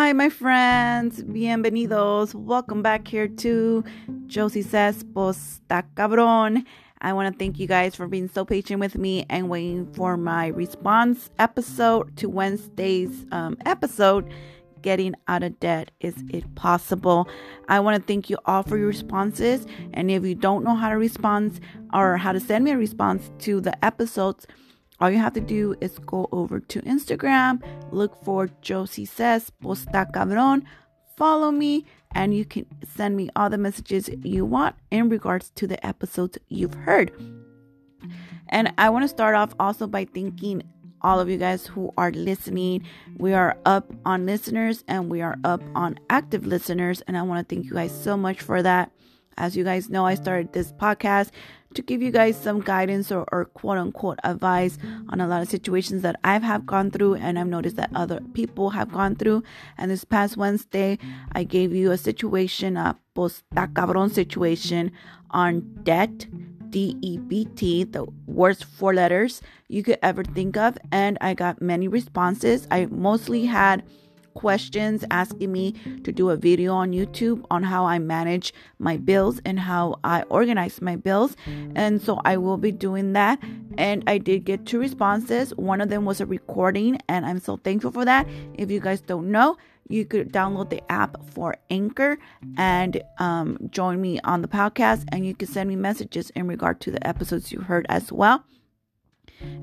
Hi, 0.00 0.14
my 0.14 0.30
friends. 0.30 1.22
Bienvenidos. 1.22 2.34
Welcome 2.34 2.80
back 2.80 3.06
here 3.06 3.28
to 3.28 3.84
Josie 4.28 4.62
Says 4.62 5.04
Posta 5.04 5.84
Cabrón. 5.94 6.64
I 7.02 7.12
want 7.12 7.30
to 7.30 7.38
thank 7.38 7.58
you 7.58 7.66
guys 7.66 7.94
for 7.94 8.08
being 8.08 8.26
so 8.26 8.46
patient 8.46 8.80
with 8.80 8.96
me 8.96 9.26
and 9.28 9.50
waiting 9.50 9.92
for 9.92 10.16
my 10.16 10.46
response 10.46 11.28
episode 11.38 12.16
to 12.16 12.30
Wednesday's 12.30 13.26
um, 13.30 13.58
episode. 13.66 14.32
Getting 14.80 15.16
out 15.28 15.42
of 15.42 15.60
debt 15.60 15.90
is 16.00 16.14
it 16.30 16.54
possible? 16.54 17.28
I 17.68 17.78
want 17.80 18.00
to 18.00 18.02
thank 18.02 18.30
you 18.30 18.38
all 18.46 18.62
for 18.62 18.78
your 18.78 18.86
responses. 18.86 19.66
And 19.92 20.10
if 20.10 20.24
you 20.24 20.34
don't 20.34 20.64
know 20.64 20.76
how 20.76 20.88
to 20.88 20.96
respond 20.96 21.60
or 21.92 22.16
how 22.16 22.32
to 22.32 22.40
send 22.40 22.64
me 22.64 22.70
a 22.70 22.78
response 22.78 23.30
to 23.40 23.60
the 23.60 23.84
episodes, 23.84 24.46
all 25.00 25.10
you 25.10 25.18
have 25.18 25.32
to 25.34 25.40
do 25.40 25.74
is 25.80 25.98
go 26.00 26.28
over 26.30 26.60
to 26.60 26.82
Instagram, 26.82 27.62
look 27.90 28.22
for 28.22 28.50
Josie 28.60 29.04
Says 29.04 29.50
Posta 29.62 30.12
Cabron, 30.12 30.64
follow 31.16 31.50
me, 31.50 31.86
and 32.12 32.34
you 32.34 32.44
can 32.44 32.66
send 32.94 33.16
me 33.16 33.30
all 33.36 33.48
the 33.48 33.58
messages 33.58 34.10
you 34.22 34.44
want 34.44 34.76
in 34.90 35.08
regards 35.08 35.50
to 35.50 35.66
the 35.66 35.84
episodes 35.86 36.38
you've 36.48 36.74
heard. 36.74 37.12
And 38.48 38.72
I 38.78 38.90
want 38.90 39.04
to 39.04 39.08
start 39.08 39.34
off 39.34 39.54
also 39.58 39.86
by 39.86 40.04
thanking 40.04 40.62
all 41.02 41.20
of 41.20 41.30
you 41.30 41.38
guys 41.38 41.66
who 41.66 41.92
are 41.96 42.10
listening. 42.10 42.84
We 43.16 43.32
are 43.32 43.56
up 43.64 43.92
on 44.04 44.26
listeners 44.26 44.84
and 44.88 45.08
we 45.08 45.22
are 45.22 45.38
up 45.44 45.62
on 45.74 45.98
active 46.10 46.46
listeners. 46.46 47.00
And 47.02 47.16
I 47.16 47.22
want 47.22 47.48
to 47.48 47.54
thank 47.54 47.66
you 47.66 47.74
guys 47.74 47.92
so 48.04 48.16
much 48.16 48.40
for 48.40 48.62
that. 48.62 48.90
As 49.36 49.56
you 49.56 49.64
guys 49.64 49.88
know, 49.88 50.04
I 50.04 50.14
started 50.14 50.52
this 50.52 50.72
podcast 50.72 51.30
to 51.74 51.82
give 51.82 52.02
you 52.02 52.10
guys 52.10 52.36
some 52.36 52.60
guidance 52.60 53.12
or, 53.12 53.24
or 53.32 53.44
quote 53.44 53.78
unquote 53.78 54.18
advice 54.24 54.78
on 55.08 55.20
a 55.20 55.26
lot 55.26 55.42
of 55.42 55.48
situations 55.48 56.02
that 56.02 56.18
I've 56.24 56.42
have 56.42 56.66
gone 56.66 56.90
through 56.90 57.14
and 57.14 57.38
I've 57.38 57.46
noticed 57.46 57.76
that 57.76 57.90
other 57.94 58.20
people 58.34 58.70
have 58.70 58.92
gone 58.92 59.14
through. 59.14 59.42
And 59.78 59.90
this 59.90 60.04
past 60.04 60.36
Wednesday, 60.36 60.98
I 61.32 61.44
gave 61.44 61.72
you 61.72 61.92
a 61.92 61.98
situation, 61.98 62.76
a 62.76 62.96
posta 63.14 63.74
cabron 63.74 64.10
situation 64.10 64.92
on 65.30 65.60
debt. 65.82 66.26
D 66.70 66.96
E 67.02 67.18
B 67.18 67.46
T, 67.56 67.82
the 67.82 68.06
worst 68.26 68.64
four 68.64 68.94
letters 68.94 69.42
you 69.66 69.82
could 69.82 69.98
ever 70.04 70.22
think 70.22 70.56
of. 70.56 70.78
And 70.92 71.18
I 71.20 71.34
got 71.34 71.60
many 71.60 71.88
responses. 71.88 72.68
I 72.70 72.86
mostly 72.86 73.46
had 73.46 73.82
questions 74.34 75.04
asking 75.10 75.52
me 75.52 75.72
to 76.04 76.12
do 76.12 76.30
a 76.30 76.36
video 76.36 76.72
on 76.74 76.92
YouTube 76.92 77.44
on 77.50 77.62
how 77.62 77.84
I 77.84 77.98
manage 77.98 78.52
my 78.78 78.96
bills 78.96 79.40
and 79.44 79.58
how 79.58 79.98
I 80.04 80.22
organize 80.22 80.80
my 80.80 80.96
bills. 80.96 81.36
And 81.74 82.00
so 82.00 82.20
I 82.24 82.36
will 82.36 82.56
be 82.56 82.72
doing 82.72 83.12
that. 83.14 83.38
And 83.78 84.02
I 84.06 84.18
did 84.18 84.44
get 84.44 84.66
two 84.66 84.78
responses. 84.78 85.54
One 85.56 85.80
of 85.80 85.88
them 85.88 86.04
was 86.04 86.20
a 86.20 86.26
recording, 86.26 86.98
and 87.08 87.24
I'm 87.24 87.38
so 87.38 87.56
thankful 87.56 87.92
for 87.92 88.04
that. 88.04 88.28
If 88.54 88.70
you 88.70 88.80
guys 88.80 89.00
don't 89.00 89.30
know, 89.30 89.56
you 89.88 90.04
could 90.04 90.32
download 90.32 90.70
the 90.70 90.82
app 90.90 91.16
for 91.30 91.56
Anchor 91.70 92.18
and 92.56 93.02
um, 93.18 93.58
join 93.70 94.00
me 94.00 94.20
on 94.24 94.42
the 94.42 94.48
podcast, 94.48 95.04
and 95.12 95.26
you 95.26 95.34
can 95.34 95.48
send 95.48 95.68
me 95.68 95.76
messages 95.76 96.30
in 96.30 96.46
regard 96.46 96.80
to 96.82 96.90
the 96.90 97.04
episodes 97.06 97.52
you 97.52 97.60
heard 97.60 97.86
as 97.88 98.12
well. 98.12 98.44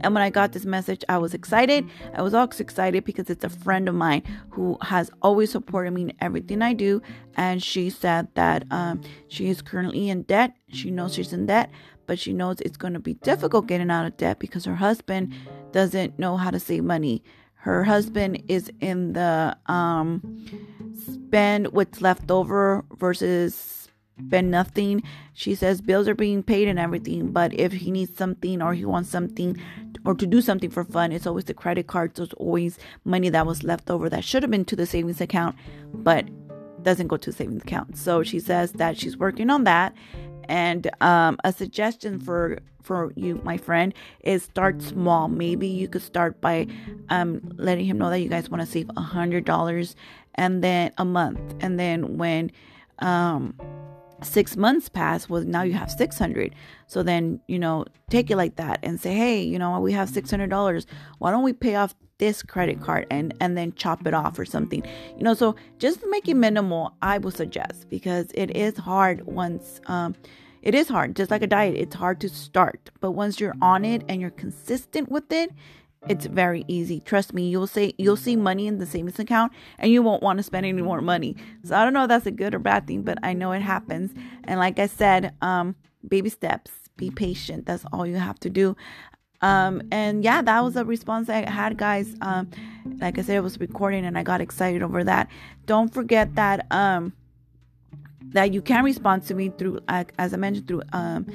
And 0.00 0.14
when 0.14 0.22
I 0.22 0.30
got 0.30 0.52
this 0.52 0.64
message, 0.64 1.04
I 1.08 1.18
was 1.18 1.34
excited. 1.34 1.88
I 2.14 2.22
was 2.22 2.34
also 2.34 2.62
excited 2.62 3.04
because 3.04 3.30
it's 3.30 3.44
a 3.44 3.48
friend 3.48 3.88
of 3.88 3.94
mine 3.94 4.22
who 4.50 4.78
has 4.82 5.10
always 5.22 5.50
supported 5.50 5.92
me 5.92 6.02
in 6.02 6.12
everything 6.20 6.62
I 6.62 6.72
do. 6.72 7.02
And 7.36 7.62
she 7.62 7.90
said 7.90 8.28
that 8.34 8.64
um, 8.70 9.00
she 9.28 9.48
is 9.48 9.62
currently 9.62 10.08
in 10.08 10.22
debt. 10.22 10.54
She 10.68 10.90
knows 10.90 11.14
she's 11.14 11.32
in 11.32 11.46
debt, 11.46 11.70
but 12.06 12.18
she 12.18 12.32
knows 12.32 12.60
it's 12.60 12.76
going 12.76 12.94
to 12.94 13.00
be 13.00 13.14
difficult 13.14 13.66
getting 13.66 13.90
out 13.90 14.06
of 14.06 14.16
debt 14.16 14.38
because 14.38 14.64
her 14.64 14.76
husband 14.76 15.34
doesn't 15.72 16.18
know 16.18 16.36
how 16.36 16.50
to 16.50 16.60
save 16.60 16.84
money. 16.84 17.22
Her 17.54 17.82
husband 17.82 18.44
is 18.46 18.70
in 18.80 19.12
the 19.14 19.56
um, 19.66 20.46
spend 21.04 21.72
what's 21.72 22.00
left 22.00 22.30
over 22.30 22.84
versus 22.96 23.85
spend 24.18 24.50
nothing. 24.50 25.02
She 25.34 25.54
says 25.54 25.80
bills 25.80 26.08
are 26.08 26.14
being 26.14 26.42
paid 26.42 26.68
and 26.68 26.78
everything, 26.78 27.32
but 27.32 27.52
if 27.54 27.72
he 27.72 27.90
needs 27.90 28.16
something 28.16 28.62
or 28.62 28.74
he 28.74 28.84
wants 28.84 29.10
something 29.10 29.60
or 30.04 30.14
to 30.14 30.26
do 30.26 30.40
something 30.40 30.70
for 30.70 30.84
fun, 30.84 31.12
it's 31.12 31.26
always 31.26 31.44
the 31.44 31.54
credit 31.54 31.86
card. 31.86 32.16
So 32.16 32.24
it's 32.24 32.32
always 32.34 32.78
money 33.04 33.28
that 33.28 33.46
was 33.46 33.62
left 33.62 33.90
over 33.90 34.08
that 34.08 34.24
should 34.24 34.42
have 34.42 34.50
been 34.50 34.64
to 34.66 34.76
the 34.76 34.86
savings 34.86 35.20
account, 35.20 35.56
but 35.92 36.26
doesn't 36.82 37.08
go 37.08 37.16
to 37.16 37.30
the 37.30 37.36
savings 37.36 37.62
account. 37.62 37.96
So 37.98 38.22
she 38.22 38.40
says 38.40 38.72
that 38.72 38.96
she's 38.98 39.16
working 39.16 39.50
on 39.50 39.64
that. 39.64 39.94
And 40.48 40.88
um, 41.00 41.38
a 41.44 41.52
suggestion 41.52 42.20
for 42.20 42.60
for 42.82 43.12
you, 43.16 43.40
my 43.42 43.56
friend, 43.56 43.92
is 44.20 44.44
start 44.44 44.80
small. 44.80 45.26
Maybe 45.26 45.66
you 45.66 45.88
could 45.88 46.02
start 46.02 46.40
by 46.40 46.68
um, 47.08 47.40
letting 47.56 47.84
him 47.84 47.98
know 47.98 48.10
that 48.10 48.20
you 48.20 48.28
guys 48.28 48.48
want 48.48 48.60
to 48.60 48.66
save 48.66 48.88
a 48.96 49.00
hundred 49.00 49.44
dollars 49.44 49.96
and 50.36 50.62
then 50.62 50.92
a 50.96 51.04
month, 51.04 51.40
and 51.60 51.80
then 51.80 52.16
when 52.16 52.52
um 53.00 53.54
six 54.22 54.56
months 54.56 54.88
pass 54.88 55.28
well 55.28 55.42
now 55.42 55.62
you 55.62 55.74
have 55.74 55.90
600 55.90 56.54
so 56.86 57.02
then 57.02 57.40
you 57.48 57.58
know 57.58 57.84
take 58.08 58.30
it 58.30 58.36
like 58.36 58.56
that 58.56 58.78
and 58.82 58.98
say 59.00 59.14
hey 59.14 59.42
you 59.42 59.58
know 59.58 59.78
we 59.80 59.92
have 59.92 60.08
$600 60.08 60.86
why 61.18 61.30
don't 61.30 61.42
we 61.42 61.52
pay 61.52 61.74
off 61.74 61.94
this 62.18 62.42
credit 62.42 62.80
card 62.80 63.06
and 63.10 63.34
and 63.40 63.58
then 63.58 63.72
chop 63.74 64.06
it 64.06 64.14
off 64.14 64.38
or 64.38 64.46
something? 64.46 64.82
You 65.16 65.22
know 65.22 65.34
so 65.34 65.54
just 65.78 66.00
make 66.08 66.28
it 66.28 66.34
minimal 66.34 66.94
i 67.02 67.18
would 67.18 67.34
suggest 67.34 67.88
because 67.90 68.28
it 68.34 68.56
is 68.56 68.76
hard 68.78 69.26
once 69.26 69.80
um 69.86 70.14
it 70.62 70.74
is 70.74 70.88
hard 70.88 71.14
just 71.14 71.30
like 71.30 71.42
a 71.42 71.46
diet 71.46 71.76
it's 71.76 71.94
hard 71.94 72.20
to 72.20 72.28
start. 72.28 72.90
But 73.00 73.12
once 73.12 73.38
you're 73.38 73.56
on 73.60 73.84
it 73.84 74.02
and 74.08 74.20
you're 74.20 74.30
consistent 74.30 75.10
with 75.10 75.30
it 75.30 75.50
it's 76.08 76.26
very 76.26 76.64
easy. 76.68 77.00
Trust 77.00 77.32
me, 77.32 77.48
you'll 77.48 77.66
say 77.66 77.94
you'll 77.98 78.16
see 78.16 78.36
money 78.36 78.66
in 78.66 78.78
the 78.78 78.86
savings 78.86 79.18
account 79.18 79.52
and 79.78 79.90
you 79.90 80.02
won't 80.02 80.22
want 80.22 80.38
to 80.38 80.42
spend 80.42 80.66
any 80.66 80.82
more 80.82 81.00
money. 81.00 81.36
So 81.64 81.76
I 81.76 81.84
don't 81.84 81.92
know 81.92 82.04
if 82.04 82.08
that's 82.08 82.26
a 82.26 82.30
good 82.30 82.54
or 82.54 82.58
bad 82.58 82.86
thing, 82.86 83.02
but 83.02 83.18
I 83.22 83.32
know 83.32 83.52
it 83.52 83.62
happens. 83.62 84.12
And 84.44 84.58
like 84.60 84.78
I 84.78 84.86
said, 84.86 85.34
um, 85.42 85.76
baby 86.06 86.28
steps, 86.28 86.70
be 86.96 87.10
patient. 87.10 87.66
That's 87.66 87.84
all 87.92 88.06
you 88.06 88.16
have 88.16 88.38
to 88.40 88.50
do. 88.50 88.76
Um, 89.42 89.82
and 89.90 90.24
yeah, 90.24 90.42
that 90.42 90.64
was 90.64 90.76
a 90.76 90.84
response 90.84 91.28
I 91.28 91.48
had, 91.48 91.76
guys. 91.76 92.14
Um, 92.20 92.50
like 93.00 93.18
I 93.18 93.22
said, 93.22 93.36
it 93.36 93.42
was 93.42 93.60
recording 93.60 94.04
and 94.06 94.16
I 94.16 94.22
got 94.22 94.40
excited 94.40 94.82
over 94.82 95.04
that. 95.04 95.28
Don't 95.66 95.92
forget 95.92 96.34
that 96.36 96.66
um 96.70 97.12
that 98.30 98.52
you 98.52 98.60
can 98.60 98.84
respond 98.84 99.22
to 99.22 99.34
me 99.34 99.50
through 99.50 99.78
as 99.88 100.34
I 100.34 100.36
mentioned 100.36 100.66
through 100.66 100.82
um 100.92 101.26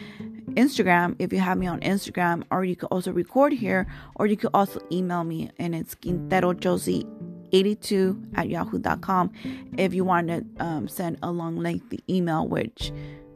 Instagram 0.56 1.16
if 1.20 1.32
you 1.34 1.40
have 1.40 1.58
me 1.58 1.68
on 1.68 1.80
Instagram, 1.82 2.44
or 2.52 2.64
you 2.64 2.76
could 2.76 2.88
also 2.92 3.12
record 3.12 3.54
here, 3.54 3.88
or 4.16 4.28
you 4.28 4.38
could 4.38 4.52
also 4.54 4.80
email 4.92 5.24
me, 5.24 5.52
and 5.60 5.76
it's 5.76 5.96
Quintero 5.96 6.54
Josie 6.54 7.06
82 7.52 8.22
at 8.36 8.50
yahoo.com 8.50 9.32
if 9.78 9.94
you 9.94 10.04
want 10.04 10.28
to 10.30 10.46
um, 10.60 10.88
send 10.88 11.18
a 11.22 11.32
long 11.32 11.58
lengthy 11.58 12.00
email, 12.10 12.48
which 12.48 12.92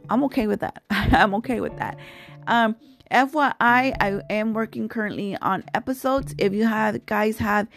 I'm 0.10 0.24
okay 0.26 0.48
with 0.48 0.62
that. 0.62 0.84
I'm 0.90 1.34
okay 1.36 1.60
with 1.60 1.78
that. 1.78 1.98
Um, 2.48 2.76
FYI, 3.12 3.54
I 3.60 4.22
am 4.30 4.54
working 4.54 4.90
currently 4.90 5.38
on 5.38 5.64
episodes. 5.74 6.34
If 6.38 6.54
you 6.54 6.66
have 6.66 7.06
guys 7.06 7.38
have 7.38 7.68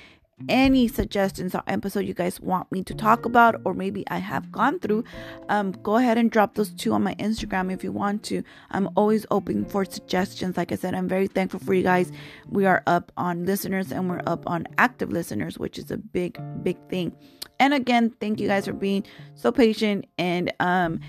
any 0.48 0.88
suggestions 0.88 1.54
or 1.54 1.62
episode 1.66 2.00
you 2.00 2.14
guys 2.14 2.40
want 2.40 2.70
me 2.70 2.82
to 2.84 2.94
talk 2.94 3.24
about 3.24 3.60
or 3.64 3.74
maybe 3.74 4.04
I 4.08 4.18
have 4.18 4.50
gone 4.52 4.78
through, 4.78 5.04
um, 5.48 5.72
go 5.82 5.96
ahead 5.96 6.18
and 6.18 6.30
drop 6.30 6.54
those 6.54 6.70
two 6.70 6.92
on 6.92 7.02
my 7.02 7.14
Instagram 7.16 7.72
if 7.72 7.82
you 7.82 7.92
want 7.92 8.22
to. 8.24 8.42
I'm 8.70 8.88
always 8.96 9.26
open 9.30 9.64
for 9.64 9.84
suggestions. 9.84 10.56
Like 10.56 10.72
I 10.72 10.76
said, 10.76 10.94
I'm 10.94 11.08
very 11.08 11.26
thankful 11.26 11.60
for 11.60 11.74
you 11.74 11.82
guys. 11.82 12.12
We 12.48 12.66
are 12.66 12.82
up 12.86 13.12
on 13.16 13.46
listeners 13.46 13.92
and 13.92 14.08
we're 14.08 14.22
up 14.26 14.48
on 14.48 14.66
active 14.78 15.10
listeners, 15.10 15.58
which 15.58 15.78
is 15.78 15.90
a 15.90 15.96
big, 15.96 16.38
big 16.62 16.76
thing. 16.88 17.14
And 17.60 17.74
again, 17.74 18.10
thank 18.20 18.40
you 18.40 18.48
guys 18.48 18.66
for 18.66 18.72
being 18.72 19.04
so 19.34 19.50
patient 19.50 20.06
and 20.16 20.52
um, 20.60 21.00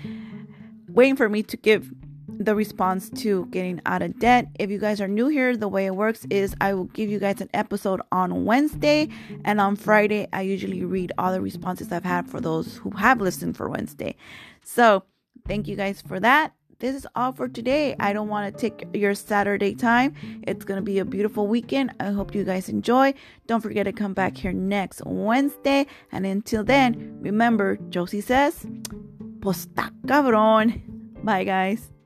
waiting 0.88 1.16
for 1.16 1.28
me 1.28 1.42
to 1.44 1.56
give 1.56 1.90
the 2.40 2.54
response 2.54 3.10
to 3.10 3.46
getting 3.46 3.80
out 3.84 4.00
of 4.02 4.18
debt. 4.18 4.48
If 4.58 4.70
you 4.70 4.78
guys 4.78 5.00
are 5.00 5.06
new 5.06 5.28
here, 5.28 5.56
the 5.56 5.68
way 5.68 5.84
it 5.86 5.94
works 5.94 6.26
is 6.30 6.56
I 6.60 6.72
will 6.72 6.84
give 6.84 7.10
you 7.10 7.18
guys 7.18 7.40
an 7.42 7.50
episode 7.52 8.00
on 8.10 8.46
Wednesday, 8.46 9.08
and 9.44 9.60
on 9.60 9.76
Friday, 9.76 10.26
I 10.32 10.40
usually 10.40 10.84
read 10.84 11.12
all 11.18 11.32
the 11.32 11.42
responses 11.42 11.92
I've 11.92 12.02
had 12.02 12.28
for 12.28 12.40
those 12.40 12.78
who 12.78 12.90
have 12.92 13.20
listened 13.20 13.56
for 13.58 13.68
Wednesday. 13.68 14.16
So, 14.64 15.04
thank 15.46 15.68
you 15.68 15.76
guys 15.76 16.00
for 16.00 16.18
that. 16.18 16.54
This 16.78 16.96
is 16.96 17.06
all 17.14 17.32
for 17.32 17.46
today. 17.46 17.94
I 18.00 18.14
don't 18.14 18.28
want 18.28 18.56
to 18.56 18.58
take 18.58 18.88
your 18.94 19.14
Saturday 19.14 19.74
time. 19.74 20.14
It's 20.44 20.64
going 20.64 20.78
to 20.78 20.82
be 20.82 20.98
a 20.98 21.04
beautiful 21.04 21.46
weekend. 21.46 21.92
I 22.00 22.06
hope 22.06 22.34
you 22.34 22.42
guys 22.42 22.70
enjoy. 22.70 23.12
Don't 23.46 23.60
forget 23.60 23.84
to 23.84 23.92
come 23.92 24.14
back 24.14 24.34
here 24.34 24.54
next 24.54 25.02
Wednesday. 25.04 25.86
And 26.10 26.24
until 26.24 26.64
then, 26.64 27.18
remember, 27.20 27.76
Josie 27.90 28.22
says, 28.22 28.64
Posta 29.40 29.92
cabron. 30.08 30.82
Bye, 31.22 31.44
guys. 31.44 31.99